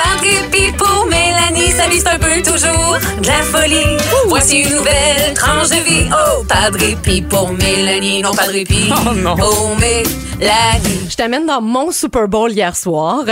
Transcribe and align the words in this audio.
Pas 0.00 0.14
de 0.22 0.28
répit 0.42 0.72
pour 0.76 1.06
Mélanie, 1.06 1.70
sa 1.72 1.88
vie 1.88 1.98
c'est 2.00 2.08
un 2.08 2.18
peu 2.18 2.40
toujours 2.42 2.96
de 3.20 3.26
la 3.26 3.42
folie. 3.42 3.96
Voici 4.28 4.60
une 4.60 4.74
nouvelle 4.76 5.34
tranche 5.34 5.68
de 5.70 5.82
vie. 5.84 6.08
Oh, 6.12 6.44
pas 6.48 6.70
de 6.70 6.78
répit 6.78 7.22
pour 7.22 7.50
Mélanie, 7.52 8.22
non 8.22 8.32
pas 8.32 8.46
de 8.46 8.52
répit 8.52 8.90
Oh, 8.92 9.12
non. 9.14 9.34
pour 9.36 9.76
Mélanie. 9.76 11.06
Je 11.10 11.16
t'amène 11.16 11.46
dans 11.46 11.60
mon 11.60 11.90
Super 11.90 12.28
Bowl 12.28 12.52
hier 12.52 12.76
soir. 12.76 13.24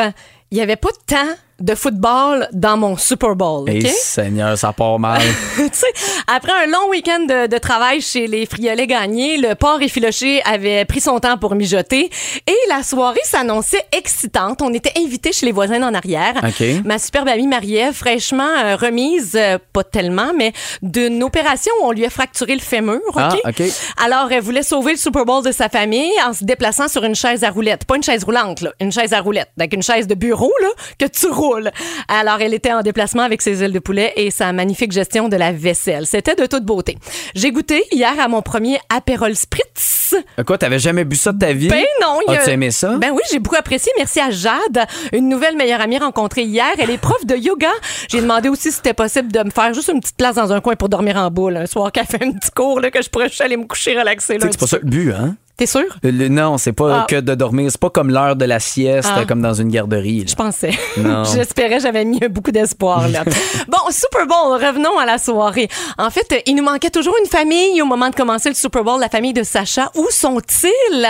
Il 0.51 0.59
y 0.59 0.61
avait 0.61 0.77
pas 0.77 0.89
tant 1.07 1.17
de 1.61 1.75
football 1.75 2.49
dans 2.53 2.77
mon 2.77 2.97
Super 2.97 3.35
Bowl. 3.35 3.65
Eh 3.69 3.79
OK? 3.79 3.87
Seigneur, 3.89 4.59
ça 4.59 4.73
part 4.73 4.99
mal. 4.99 5.23
après 6.27 6.53
un 6.53 6.67
long 6.67 6.91
week-end 6.91 7.21
de, 7.21 7.47
de 7.47 7.59
travail 7.59 8.01
chez 8.01 8.27
les 8.27 8.47
Friolets 8.47 8.87
gagnés, 8.87 9.39
le 9.39 9.55
porc 9.55 9.81
effiloché 9.83 10.43
avait 10.45 10.85
pris 10.85 11.01
son 11.01 11.19
temps 11.19 11.39
pour 11.39 11.55
mijoter 11.55 12.11
et 12.47 12.57
la 12.69 12.83
soirée 12.83 13.21
s'annonçait 13.25 13.85
excitante. 13.93 14.61
On 14.63 14.73
était 14.73 14.93
invités 14.99 15.33
chez 15.33 15.47
les 15.47 15.53
voisins 15.53 15.83
en 15.83 15.95
arrière. 15.95 16.35
Ma 16.85 16.99
superbe 16.99 17.29
amie 17.29 17.47
Marie-Ève, 17.47 17.95
fraîchement 17.95 18.45
euh, 18.45 18.77
remise, 18.77 19.33
euh, 19.35 19.59
pas 19.73 19.85
tellement, 19.85 20.33
mais 20.37 20.53
d'une 20.83 21.23
opération 21.23 21.73
où 21.81 21.87
on 21.87 21.93
lui 21.93 22.05
a 22.05 22.11
fracturé 22.11 22.55
le 22.55 22.61
fémur. 22.61 23.01
Ah. 23.17 23.31
Alors, 24.03 24.31
elle 24.31 24.43
voulait 24.43 24.63
sauver 24.63 24.93
le 24.93 24.99
Super 24.99 25.25
Bowl 25.25 25.45
de 25.45 25.53
sa 25.53 25.69
famille 25.69 26.13
en 26.27 26.33
se 26.33 26.45
déplaçant 26.45 26.89
sur 26.89 27.05
une 27.05 27.15
chaise 27.15 27.45
à 27.45 27.51
roulettes. 27.51 27.85
Pas 27.85 27.97
une 27.97 28.03
chaise 28.03 28.25
roulante, 28.25 28.61
là, 28.61 28.73
une 28.81 28.93
chaise 28.93 29.13
à 29.13 29.21
roulettes. 29.21 29.51
Donc, 29.57 29.73
une 29.73 29.83
chaise 29.83 30.07
de 30.07 30.15
bureau, 30.15 30.53
là, 30.61 30.69
que 30.99 31.07
tu 31.07 31.27
roules. 31.27 31.46
Alors, 32.09 32.41
elle 32.41 32.55
était 32.55 32.73
en 32.73 32.83
déplacement 32.83 33.23
avec 33.23 33.43
ses 33.43 33.63
ailes 33.63 33.73
de 33.73 33.79
poulet 33.79 34.13
et 34.17 34.31
sa 34.31 34.53
magnifique 34.53 34.93
gestion 34.93 35.29
de 35.29 35.37
la 35.37 35.53
vaisselle. 35.53 36.07
C'était 36.07 36.35
de 36.35 36.47
toute 36.47 36.65
beauté. 36.65 36.97
J'ai 37.35 37.51
goûté 37.53 37.85
hier 37.93 38.13
à 38.19 38.29
mon 38.29 38.43
premier 38.43 38.79
Aperol 38.95 39.35
Spritz. 39.35 40.15
Euh, 40.39 40.45
Quoi, 40.45 40.57
t'avais 40.59 40.79
jamais 40.79 41.05
bu 41.05 41.17
ça 41.17 41.33
de 41.33 41.39
ta 41.39 41.53
vie? 41.53 41.69
Ben 41.69 41.85
non, 42.01 42.19
a- 42.29 42.33
As-tu 42.33 42.51
aimé 42.51 42.71
ça? 42.71 42.97
Ben 42.97 43.11
oui, 43.13 43.21
j'ai 43.31 43.39
beaucoup 43.39 43.57
apprécié. 43.57 43.91
Merci 43.99 44.21
à 44.21 44.31
Jade, 44.31 44.87
une 45.13 45.29
nouvelle 45.29 45.57
meilleure 45.57 45.81
amie 45.81 45.99
rencontrée 45.99 46.43
hier. 46.43 46.67
Elle 46.79 46.91
est 46.91 46.99
prof 46.99 47.25
de 47.27 47.35
yoga. 47.37 47.71
J'ai 48.09 48.21
demandé 48.21 48.49
aussi 48.49 48.71
si 48.71 48.77
c'était 48.77 48.95
possible 48.95 49.33
de 49.33 49.41
me 49.43 49.51
faire 49.51 49.75
juste 49.75 49.91
une 49.93 50.01
petite 50.01 50.17
place 50.17 50.37
dans 50.37 50.53
un 50.53 50.61
coin 50.61 50.75
pour 50.77 50.89
dormir 50.89 51.17
en 51.17 51.31
boule 51.31 51.57
un 51.57 51.67
soir 51.67 51.91
qu'elle 51.93 52.07
fait 52.07 52.23
un 52.23 52.33
petit 52.33 52.51
cours 52.51 52.81
là, 52.81 52.91
que 52.91 53.03
je 53.03 53.11
pourrais 53.11 53.29
juste 53.29 53.41
aller 53.41 53.57
me 53.57 53.65
coucher 53.65 53.99
relaxer. 53.99 54.35
Tu 54.37 54.41
sais 54.43 54.47
que 54.47 54.53
c'est 54.53 54.61
pas 54.61 54.67
ça 54.67 54.79
le 54.83 54.89
but, 54.89 55.13
hein? 55.13 55.37
T'es 55.57 55.65
sûr? 55.67 55.85
Le- 56.03 56.11
le- 56.11 56.29
non, 56.29 56.59
c'est 56.59 56.73
pas 56.75 57.01
Ah. 57.03 57.07
que 57.09 57.17
de 57.17 57.35
dormir. 57.35 57.71
C'est 57.71 57.81
pas 57.81 57.89
comme 57.89 58.11
l'heure 58.11 58.37
de 58.37 58.45
la 58.45 58.61
sieste, 58.61 59.09
Ah. 59.11 59.25
comme 59.27 59.41
dans 59.41 59.55
une 59.55 59.69
garderie. 59.71 60.21
là. 60.21 60.25
Je 60.29 60.35
pensais. 60.35 60.71
J'espérais, 61.35 61.81
j'avais 61.81 62.05
mis 62.05 62.21
beaucoup 62.29 62.51
d'espoir 62.53 63.09
là. 63.09 63.25
bon, 63.69 63.79
Super 63.91 64.27
Bowl, 64.27 64.53
revenons 64.63 64.99
à 64.99 65.07
la 65.07 65.17
soirée. 65.17 65.69
En 65.97 66.11
fait, 66.11 66.43
il 66.47 66.57
nous 66.57 66.63
manquait 66.65 66.91
toujours 66.91 67.15
une 67.23 67.29
famille 67.29 67.81
au 67.81 67.87
moment 67.87 68.11
de 68.11 68.15
commencer 68.15 68.51
le 68.51 68.55
Super 68.55 68.85
Bowl, 68.85 69.01
la 69.01 69.09
famille 69.09 69.33
de 69.33 69.43
Sacha. 69.45 69.91
Où 69.95 70.07
sont-ils? 70.11 71.07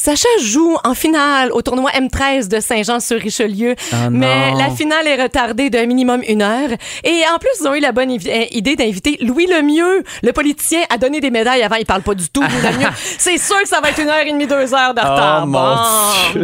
Sacha 0.00 0.28
joue 0.40 0.76
en 0.84 0.94
finale 0.94 1.50
au 1.52 1.60
tournoi 1.60 1.90
M13 1.90 2.46
de 2.46 2.60
Saint-Jean-sur-Richelieu, 2.60 3.74
Ah 3.92 4.10
mais 4.10 4.52
la 4.56 4.70
finale 4.70 5.08
est 5.08 5.20
retardée 5.20 5.70
d'un 5.70 5.86
minimum 5.86 6.22
une 6.28 6.40
heure. 6.42 6.70
Et 7.02 7.22
en 7.34 7.38
plus, 7.38 7.50
ils 7.60 7.66
ont 7.66 7.74
eu 7.74 7.80
la 7.80 7.90
bonne 7.90 8.10
euh, 8.12 8.44
idée 8.52 8.76
d'inviter 8.76 9.18
Louis 9.20 9.46
Lemieux, 9.46 10.04
le 10.22 10.32
politicien, 10.32 10.82
à 10.88 10.98
donner 10.98 11.20
des 11.20 11.30
médailles 11.30 11.62
avant. 11.62 11.74
Il 11.74 11.84
parle 11.84 12.02
pas 12.02 12.14
du 12.14 12.28
tout, 12.30 12.42
Louis 12.42 12.72
Lemieux. 12.72 12.88
C'est 13.18 13.38
sûr 13.38 13.60
que 13.60 13.68
ça 13.68 13.80
va 13.80 13.90
être 13.90 14.00
une 14.00 14.08
heure 14.08 14.24
et 14.24 14.30
demie, 14.32 14.46
deux 14.46 14.72
heures 14.72 14.94
de 14.94 15.00
retard. 15.00 15.40
Oh 15.42 15.46
mon 15.46 15.58
Bon. 15.58 15.76
Dieu. 16.32 16.42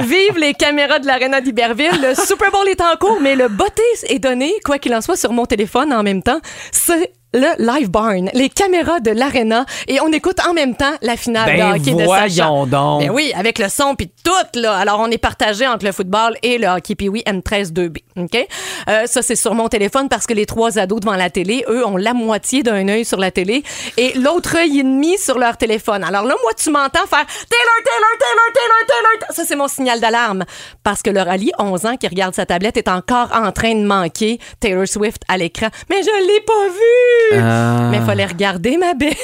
Vive 0.00 0.36
les 0.38 0.52
caméras 0.52 0.98
de 0.98 1.06
l'Arena 1.06 1.40
d'Iberville. 1.40 1.98
Le 2.02 2.14
Super 2.14 2.50
Bowl 2.50 2.68
est 2.68 2.80
en 2.82 2.96
cours, 3.00 3.18
mais 3.22 3.34
le 3.36 3.48
botté 3.48 3.82
est 4.08 4.18
donné, 4.18 4.52
quoi 4.66 4.78
qu'il 4.78 4.94
en 4.94 5.00
soit, 5.00 5.16
sur 5.16 5.32
mon 5.32 5.46
téléphone 5.46 5.92
en 5.94 6.02
même 6.02 6.22
temps. 6.22 6.40
C'est 6.70 7.10
le 7.32 7.48
Live 7.58 7.90
Barn, 7.90 8.30
les 8.34 8.48
caméras 8.48 9.00
de 9.00 9.10
l'Arena. 9.10 9.64
Et 9.88 10.00
on 10.00 10.12
écoute 10.12 10.38
en 10.46 10.52
même 10.52 10.76
temps 10.76 10.92
la 11.02 11.16
finale 11.16 11.46
Ben 11.56 11.70
de 11.72 11.78
hockey 11.78 11.92
de 11.94 12.06
Sacha. 12.06 12.46
voyons 12.46 12.66
donc. 12.66 13.00
Ben 13.02 13.10
oui, 13.10 13.32
avec 13.36 13.58
le 13.58 13.68
son 13.68 13.94
puis 13.94 14.10
tout, 14.24 14.60
là. 14.60 14.76
Alors, 14.76 15.00
on 15.00 15.10
est 15.10 15.18
partagé 15.18 15.66
entre 15.66 15.84
le 15.84 15.92
football 15.92 16.36
et 16.42 16.58
le 16.58 16.68
hockey 16.68 16.94
puis 16.94 17.08
oui, 17.08 17.22
M13 17.26 17.72
2B. 17.72 17.98
OK? 18.16 18.46
Euh, 18.88 19.06
ça, 19.06 19.22
c'est 19.22 19.36
sur 19.36 19.54
mon 19.54 19.68
téléphone 19.68 20.08
parce 20.08 20.26
que 20.26 20.34
les 20.34 20.46
trois 20.46 20.78
ados 20.78 21.00
devant 21.00 21.16
la 21.16 21.30
télé, 21.30 21.64
eux, 21.68 21.86
ont 21.86 21.96
la 21.96 22.14
moitié 22.14 22.62
d'un 22.62 22.86
œil 22.88 23.04
sur 23.04 23.18
la 23.18 23.30
télé 23.30 23.62
et 23.96 24.12
l'autre 24.14 24.56
œil 24.56 24.80
et 24.80 24.82
demi 24.82 25.16
sur 25.18 25.38
leur 25.38 25.56
téléphone. 25.56 26.04
Alors 26.04 26.24
là, 26.24 26.34
moi, 26.42 26.52
tu 26.56 26.70
m'entends 26.70 27.06
faire 27.06 27.26
Taylor, 27.26 27.78
Taylor, 27.84 28.18
Taylor, 28.18 28.52
Taylor, 28.54 28.86
Taylor. 28.86 29.32
Ça, 29.34 29.44
c'est 29.46 29.56
mon 29.56 29.68
signal 29.68 30.00
d'alarme 30.00 30.44
parce 30.82 31.02
que 31.02 31.10
le 31.10 31.20
rallye, 31.20 31.52
11 31.58 31.86
ans, 31.86 31.96
qui 31.96 32.08
regarde 32.08 32.34
sa 32.34 32.46
tablette, 32.46 32.76
est 32.76 32.88
encore 32.88 33.28
en 33.32 33.52
train 33.52 33.74
de 33.74 33.84
manquer 33.84 34.38
Taylor 34.60 34.86
Swift 34.86 35.22
à 35.28 35.38
l'écran. 35.38 35.68
Mais 35.88 36.02
je 36.02 36.26
l'ai 36.26 36.40
pas 36.40 36.68
vu! 36.68 37.21
Ah. 37.34 37.88
Mais 37.90 37.98
il 37.98 38.02
fallait 38.04 38.26
regarder 38.26 38.76
ma 38.76 38.94
bête. 38.94 39.16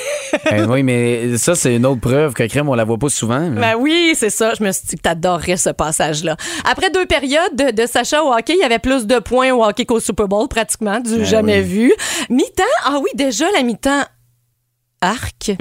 Ben 0.51 0.69
oui, 0.71 0.83
mais 0.83 1.37
ça, 1.39 1.55
c'est 1.55 1.77
une 1.77 1.87
autre 1.87 2.01
preuve 2.01 2.35
que 2.35 2.43
crème, 2.45 2.69
on 2.69 2.75
la 2.75 2.85
voit 2.85 2.99
pas 2.99 3.09
souvent. 3.09 3.39
là. 3.39 3.61
Ben 3.61 3.75
oui, 3.79 4.13
c'est 4.15 4.31
ça. 4.31 4.53
Je 4.59 4.63
me 4.63 4.71
suis 4.73 4.87
dit 4.87 4.97
que 4.97 5.03
t'adorerais 5.03 5.57
ce 5.57 5.71
passage-là. 5.71 6.37
Après 6.71 6.91
deux 6.91 7.07
périodes 7.07 7.55
de, 7.55 7.71
de 7.71 7.87
Sacha 7.87 8.23
au 8.23 8.33
hockey, 8.33 8.55
il 8.55 8.61
y 8.61 8.65
avait 8.65 8.79
plus 8.79 9.07
de 9.07 9.19
points 9.19 9.53
au 9.53 9.65
hockey 9.65 9.85
qu'au 9.85 10.01
Super 10.01 10.29
Bowl, 10.29 10.49
pratiquement, 10.49 11.01
du 11.01 11.25
jamais 11.25 11.59
oui. 11.61 11.65
vu. 11.65 11.93
Mi-temps, 12.31 12.63
ah 12.85 12.99
oui, 13.03 13.11
déjà 13.15 13.47
la 13.57 13.63
mi-temps. 13.63 14.05
Arc. 15.01 15.53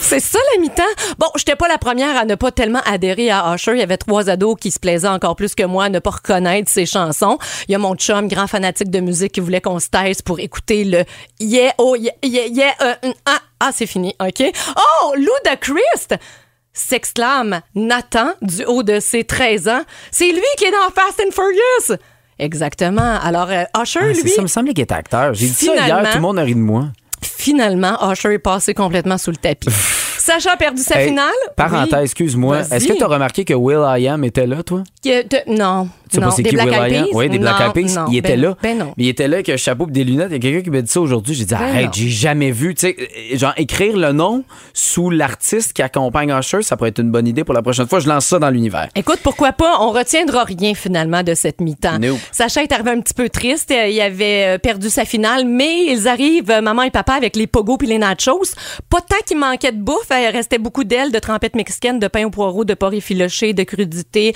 c'est 0.00 0.20
ça 0.20 0.38
la 0.54 0.60
mi-temps. 0.60 0.82
Bon, 1.18 1.26
j'étais 1.36 1.56
pas 1.56 1.68
la 1.68 1.78
première 1.78 2.16
à 2.16 2.24
ne 2.24 2.34
pas 2.34 2.50
tellement 2.50 2.80
adhérer 2.86 3.30
à 3.30 3.54
Usher. 3.54 3.72
Il 3.72 3.78
y 3.78 3.82
avait 3.82 3.96
trois 3.96 4.28
ados 4.28 4.56
qui 4.60 4.70
se 4.70 4.78
plaisaient 4.78 5.08
encore 5.08 5.36
plus 5.36 5.54
que 5.54 5.64
moi 5.64 5.84
à 5.84 5.88
ne 5.88 5.98
pas 5.98 6.10
reconnaître 6.10 6.70
ses 6.70 6.86
chansons. 6.86 7.38
Il 7.68 7.72
y 7.72 7.74
a 7.74 7.78
mon 7.78 7.94
chum, 7.94 8.28
grand 8.28 8.46
fanatique 8.46 8.90
de 8.90 9.00
musique, 9.00 9.32
qui 9.32 9.40
voulait 9.40 9.60
qu'on 9.60 9.78
se 9.80 9.88
taise 9.88 10.22
pour 10.22 10.40
écouter 10.40 10.84
le 10.84 11.04
Yeah, 11.40 11.72
oh, 11.78 11.96
yeah, 11.96 12.12
yeah, 12.22 12.46
yeah, 12.46 12.74
euh, 12.82 12.94
euh, 13.04 13.12
ah, 13.26 13.38
ah, 13.60 13.70
c'est 13.72 13.86
fini, 13.86 14.14
OK? 14.20 14.42
Oh, 14.76 15.14
Ludacris! 15.16 16.18
s'exclame 16.72 17.62
Nathan 17.74 18.32
du 18.42 18.62
haut 18.66 18.82
de 18.82 19.00
ses 19.00 19.24
13 19.24 19.68
ans. 19.68 19.80
C'est 20.10 20.30
lui 20.30 20.42
qui 20.58 20.64
est 20.66 20.70
dans 20.70 20.90
Fast 20.94 21.20
and 21.26 21.30
Furious! 21.32 21.98
Exactement. 22.38 23.18
Alors, 23.22 23.48
euh, 23.50 23.64
Usher, 23.82 24.00
Ah, 24.02 24.12
lui, 24.12 24.28
ça 24.28 24.42
me 24.42 24.46
semblait 24.46 24.74
qu'il 24.74 24.84
était 24.84 24.94
acteur. 24.94 25.32
J'ai 25.32 25.46
dit 25.46 25.52
ça 25.54 25.74
hier, 25.74 26.10
tout 26.10 26.18
le 26.18 26.20
monde 26.20 26.38
a 26.38 26.42
ri 26.42 26.54
de 26.54 26.60
moi. 26.60 26.88
Finalement, 27.22 27.96
Usher 28.12 28.34
est 28.34 28.38
passé 28.38 28.74
complètement 28.74 29.18
sous 29.18 29.30
le 29.30 29.36
tapis. 29.36 29.68
Sacha 30.18 30.52
a 30.52 30.56
perdu 30.56 30.82
sa 30.82 31.00
Hey, 31.00 31.08
finale? 31.08 31.30
Parenthèse, 31.56 31.92
Oui. 31.98 32.04
excuse-moi. 32.04 32.58
Est-ce 32.72 32.88
que 32.88 32.94
tu 32.94 33.02
as 33.04 33.06
remarqué 33.06 33.44
que 33.44 33.54
Will 33.54 33.78
I 33.86 34.08
Am 34.08 34.24
était 34.24 34.46
là, 34.46 34.62
toi? 34.64 34.82
Que- 35.04 35.22
non. 35.56 35.88
Tu 36.10 36.16
sais 36.16 36.20
pas 36.20 36.30
c'est 36.30 36.42
qui 36.42 36.56
Will? 36.56 36.68
Peas? 36.68 37.06
Oui, 37.12 37.28
des 37.28 37.38
Black 37.38 37.60
Eyed 37.60 37.72
Peas. 37.72 38.04
il 38.10 38.16
était 38.16 38.36
ben 38.36 38.40
là. 38.40 38.56
Ben 38.62 38.92
il 38.96 39.08
était 39.08 39.28
là 39.28 39.36
avec 39.36 39.48
un 39.48 39.56
chapeau 39.56 39.86
et 39.88 39.92
des 39.92 40.04
lunettes. 40.04 40.28
Il 40.30 40.34
y 40.34 40.36
a 40.36 40.38
quelqu'un 40.38 40.62
qui 40.62 40.70
m'a 40.70 40.80
dit 40.80 40.90
ça 40.90 41.00
aujourd'hui. 41.00 41.34
J'ai 41.34 41.44
dit, 41.44 41.54
Ben 41.54 41.62
arrête, 41.62 41.90
j'ai 41.94 42.08
jamais 42.08 42.50
vu. 42.50 42.74
Tu 42.74 42.88
sais, 42.88 42.96
euh, 42.98 43.36
genre, 43.36 43.52
écrire 43.56 43.96
le 43.96 44.12
nom 44.12 44.44
sous 44.72 45.10
l'artiste 45.10 45.72
qui 45.72 45.82
accompagne 45.82 46.30
Usher, 46.30 46.62
ça 46.62 46.76
pourrait 46.76 46.90
être 46.90 47.00
une 47.00 47.10
bonne 47.10 47.26
idée 47.26 47.44
pour 47.44 47.54
la 47.54 47.62
prochaine 47.62 47.88
fois. 47.88 48.00
Je 48.00 48.08
lance 48.08 48.26
ça 48.26 48.38
dans 48.38 48.50
l'univers. 48.50 48.88
Écoute, 48.94 49.18
pourquoi 49.22 49.52
pas? 49.52 49.78
On 49.80 49.90
retiendra 49.90 50.44
rien 50.44 50.74
finalement 50.74 51.22
de 51.22 51.34
cette 51.34 51.60
mi-temps. 51.60 51.98
Nope. 51.98 52.18
Sacha 52.32 52.62
est 52.62 52.72
arrivé 52.72 52.90
un 52.90 53.00
petit 53.00 53.14
peu 53.14 53.28
triste. 53.28 53.70
Euh, 53.70 53.88
Il 53.88 54.00
avait 54.00 54.56
euh, 54.56 54.58
perdu 54.58 54.90
sa 54.90 55.04
finale, 55.04 55.44
mais 55.46 55.86
ils 55.86 56.08
arrivent, 56.08 56.52
maman 56.62 56.82
et 56.82 56.90
papa, 56.90 57.14
avec 57.14 57.36
les 57.36 57.46
pogos 57.46 57.78
puis 57.78 57.88
les 57.88 57.98
nachos. 57.98 58.54
Pas 58.88 59.00
tant 59.00 59.16
qu'il 59.26 59.38
manquait 59.38 59.72
de 59.72 59.80
bouffe. 59.80 60.08
Il 60.10 60.30
restait 60.32 60.58
beaucoup 60.58 60.84
d'ailes, 60.84 61.12
de 61.12 61.18
trempettes 61.18 61.56
mexicaines, 61.56 61.98
de 61.98 62.08
pain 62.08 62.24
au 62.24 62.30
poireau, 62.30 62.64
de 62.64 62.74
porc 62.74 62.94
effiloché, 62.94 63.52
de 63.52 63.62
crudité. 63.62 64.34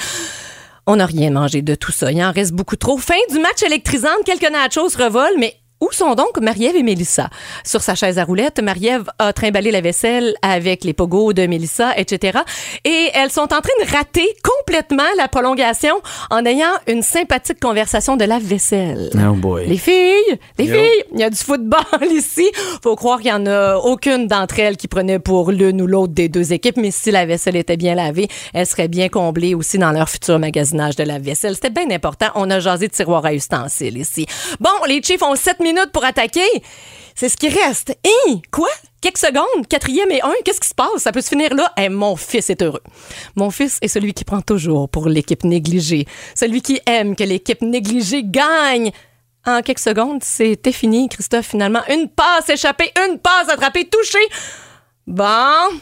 On 0.93 0.97
n'a 0.97 1.07
rien 1.07 1.31
mangé 1.31 1.63
de 1.63 1.77
tout 1.77 1.93
ça. 1.93 2.11
Il 2.11 2.21
en 2.21 2.33
reste 2.33 2.51
beaucoup 2.51 2.75
trop. 2.75 2.99
Fin 2.99 3.15
du 3.31 3.39
match 3.39 3.63
électrisant. 3.65 4.09
Quelques 4.25 4.51
nachos 4.51 4.89
revolent, 4.99 5.39
mais 5.39 5.55
où 5.81 5.89
sont 5.93 6.15
donc 6.15 6.39
Marie-Ève 6.41 6.77
et 6.77 6.83
Mélissa? 6.83 7.31
Sur 7.65 7.81
sa 7.81 7.95
chaise 7.95 8.19
à 8.19 8.25
roulettes, 8.25 8.61
Marie-Ève 8.61 9.11
a 9.19 9.33
trimballé 9.33 9.71
la 9.71 9.81
vaisselle 9.81 10.35
avec 10.43 10.85
les 10.85 10.93
pogos 10.93 11.33
de 11.33 11.47
Mélissa, 11.47 11.97
etc. 11.97 12.41
Et 12.85 13.09
elles 13.15 13.31
sont 13.31 13.43
en 13.43 13.47
train 13.47 13.85
de 13.85 13.91
rater 13.91 14.29
complètement 14.43 15.09
la 15.17 15.29
prolongation 15.29 15.95
en 16.31 16.45
ayant 16.45 16.73
une 16.87 17.03
sympathique 17.03 17.61
conversation 17.61 18.17
de 18.17 18.25
la 18.25 18.39
vaisselle. 18.39 19.11
Oh 19.17 19.33
boy. 19.33 19.67
Les 19.67 19.79
filles, 19.79 20.39
les 20.59 20.67
Yo. 20.67 20.75
filles, 20.75 21.05
il 21.15 21.21
y 21.21 21.23
a 21.23 21.31
du 21.31 21.39
football 21.39 21.81
ici. 22.11 22.51
Faut 22.83 22.97
croire 22.97 23.19
qu'il 23.21 23.31
y 23.31 23.33
en 23.33 23.47
a 23.47 23.77
aucune 23.77 24.27
d'entre 24.27 24.59
elles 24.59 24.77
qui 24.77 24.89
prenait 24.89 25.19
pour 25.19 25.51
l'une 25.51 25.81
ou 25.81 25.87
l'autre 25.87 26.13
des 26.13 26.29
deux 26.29 26.53
équipes, 26.53 26.77
mais 26.77 26.91
si 26.91 27.11
la 27.11 27.25
vaisselle 27.25 27.57
était 27.57 27.77
bien 27.79 27.95
lavée, 27.95 28.29
elle 28.53 28.67
serait 28.67 28.89
bien 28.89 29.09
comblée 29.09 29.55
aussi 29.55 29.79
dans 29.79 29.93
leur 29.93 30.11
futur 30.11 30.39
magasinage 30.39 30.97
de 30.97 31.05
la 31.05 31.19
vaisselle. 31.19 31.55
C'était 31.55 31.71
bien 31.71 31.91
important. 31.91 32.27
On 32.35 32.51
a 32.51 32.61
jasé 32.61 32.89
de 32.89 32.93
tiroir 32.93 33.25
à 33.25 33.33
ustensiles 33.33 33.97
ici. 33.97 34.27
Bon, 34.61 34.69
les 34.87 35.03
Chiefs 35.03 35.23
ont 35.23 35.35
sept 35.37 35.59
minutes 35.61 35.70
pour 35.93 36.05
attaquer. 36.05 36.49
C'est 37.15 37.29
ce 37.29 37.37
qui 37.37 37.49
reste. 37.49 37.97
Hein? 38.07 38.41
Quoi? 38.51 38.69
Quelques 39.01 39.19
secondes, 39.19 39.67
quatrième 39.69 40.11
et 40.11 40.23
un, 40.23 40.33
qu'est-ce 40.45 40.61
qui 40.61 40.69
se 40.69 40.75
passe? 40.75 40.99
Ça 40.99 41.13
peut 41.13 41.21
se 41.21 41.29
finir 41.29 41.55
là? 41.55 41.73
Eh, 41.79 41.89
mon 41.89 42.17
fils 42.17 42.51
est 42.51 42.63
heureux. 42.63 42.83
Mon 43.35 43.51
fils 43.51 43.79
est 43.81 43.89
celui 43.89 44.13
qui 44.13 44.25
prend 44.25 44.43
toujours 44.43 44.89
pour 44.89 45.09
l'équipe 45.09 45.45
négligée. 45.45 46.07
Celui 46.35 46.63
qui 46.63 46.81
aime 46.87 47.17
que 47.17 47.25
l'équipe 47.25 47.63
négligée 47.63 48.23
gagne. 48.25 48.91
En 49.47 49.63
quelques 49.63 49.79
secondes, 49.79 50.23
c'était 50.23 50.73
fini, 50.73 51.09
Christophe, 51.09 51.47
finalement. 51.47 51.81
Une 51.89 52.09
passe 52.09 52.51
échappée, 52.51 52.93
une 53.09 53.19
passe 53.19 53.49
attrapée, 53.49 53.89
touchée. 53.89 54.29
Bon. 55.07 55.81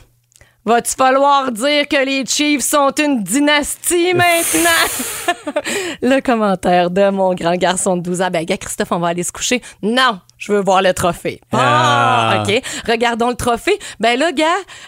Va-tu 0.68 0.92
falloir 0.94 1.50
dire 1.50 1.88
que 1.88 2.04
les 2.04 2.26
Chiefs 2.26 2.62
sont 2.62 2.90
une 2.98 3.22
dynastie 3.22 4.12
maintenant? 4.12 5.54
Le 6.02 6.20
commentaire 6.20 6.90
de 6.90 7.08
mon 7.08 7.32
grand 7.32 7.56
garçon 7.56 7.96
de 7.96 8.02
12 8.02 8.20
ans. 8.20 8.30
Ben, 8.30 8.44
gars, 8.44 8.58
Christophe, 8.58 8.92
on 8.92 8.98
va 8.98 9.08
aller 9.08 9.22
se 9.22 9.32
coucher. 9.32 9.62
Non, 9.82 10.20
Je 10.38 10.52
veux 10.52 10.60
voir 10.60 10.82
le 10.82 10.92
trophée. 10.94 11.40
Ah, 11.52 12.36
Ah. 12.38 12.42
OK. 12.42 12.62
Regardons 12.88 13.28
le 13.30 13.34
trophée. 13.34 13.78
Ben 14.00 14.18
là, 14.18 14.30
gars, 14.32 14.44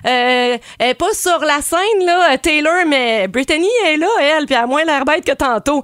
euh, 0.06 0.56
elle 0.78 0.90
est 0.90 0.94
pas 0.94 1.12
sur 1.12 1.40
la 1.40 1.60
scène, 1.60 2.04
là, 2.06 2.38
Taylor, 2.38 2.84
mais 2.86 3.26
Brittany 3.28 3.68
est 3.88 3.96
là, 3.96 4.06
elle, 4.20 4.46
puis 4.46 4.54
elle 4.54 4.62
a 4.64 4.66
moins 4.66 4.84
l'air 4.84 5.04
bête 5.04 5.24
que 5.24 5.32
tantôt. 5.34 5.82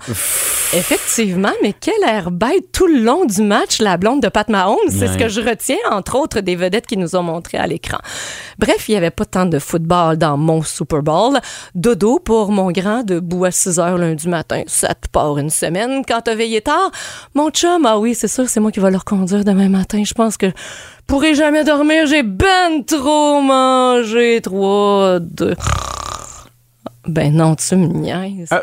Effectivement, 0.72 1.52
mais 1.62 1.72
quel 1.72 1.94
air 2.06 2.30
bête 2.30 2.72
tout 2.72 2.86
le 2.86 2.98
long 2.98 3.24
du 3.24 3.40
match, 3.42 3.78
la 3.80 3.96
blonde 3.96 4.20
de 4.20 4.28
Pat 4.28 4.48
Mahomes. 4.48 4.76
C'est 4.88 5.06
ce 5.08 5.16
que 5.16 5.28
je 5.28 5.40
retiens, 5.40 5.76
entre 5.90 6.16
autres, 6.18 6.40
des 6.40 6.56
vedettes 6.56 6.86
qui 6.86 6.96
nous 6.96 7.14
ont 7.16 7.22
montré 7.22 7.56
à 7.56 7.66
l'écran. 7.66 7.98
Bref, 8.58 8.88
il 8.88 8.92
n'y 8.92 8.96
avait 8.96 9.10
pas 9.10 9.24
tant 9.24 9.46
de 9.46 9.58
football 9.58 10.16
dans 10.16 10.36
mon 10.36 10.62
Super 10.62 11.02
Bowl. 11.02 11.38
Dodo 11.74 12.18
pour 12.18 12.50
mon 12.50 12.70
grand 12.72 13.02
debout 13.04 13.44
à 13.44 13.50
6 13.50 13.78
heures 13.78 13.96
lundi 13.98 14.28
matin. 14.28 14.62
Ça 14.66 14.88
te 14.94 15.08
part 15.08 15.38
une 15.38 15.50
semaine 15.50 16.02
quand 16.06 16.20
t'as 16.22 16.34
veillé 16.34 16.60
tard. 16.60 16.90
Mon 17.34 17.50
chum, 17.50 17.86
ah 17.86 17.98
oui, 17.98 18.14
c'est 18.14 18.28
sûr, 18.28 18.48
c'est 18.48 18.60
moi 18.60 18.70
qui 18.72 18.80
vais 18.80 18.90
le 18.90 18.98
reconduire 18.98 19.44
demain 19.44 19.55
matin. 19.68 20.02
Je 20.04 20.14
pense 20.14 20.36
que 20.36 20.46
je 20.48 20.52
pourrai 21.06 21.34
jamais 21.34 21.64
dormir. 21.64 22.06
J'ai 22.06 22.22
ben 22.22 22.84
trop 22.86 23.40
mangé. 23.40 24.40
Trois, 24.42 25.18
deux. 25.20 25.54
Ben 27.06 27.34
non, 27.34 27.54
tu 27.56 27.76
me 27.76 27.86
niaises. 27.86 28.48
Euh, 28.52 28.60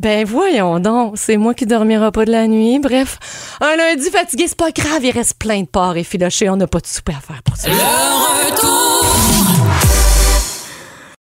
Ben 0.00 0.26
voyons 0.26 0.80
donc, 0.80 1.14
c'est 1.16 1.36
moi 1.36 1.54
qui 1.54 1.66
dormira 1.66 2.10
pas 2.12 2.24
de 2.24 2.30
la 2.32 2.46
nuit. 2.46 2.78
Bref, 2.78 3.18
un 3.60 3.76
lundi 3.76 4.10
fatigué, 4.10 4.46
c'est 4.48 4.56
pas 4.56 4.70
grave, 4.70 5.04
il 5.04 5.12
reste 5.12 5.38
plein 5.38 5.62
de 5.62 5.66
porcs 5.66 5.96
effilochés, 5.96 6.50
on 6.50 6.56
n'a 6.56 6.66
pas 6.66 6.80
de 6.80 6.86
souper 6.86 7.14
à 7.16 7.20
faire 7.20 7.42
pour 7.42 7.56
ça. 7.56 7.68
Le 7.68 7.74
retour 7.74 9.33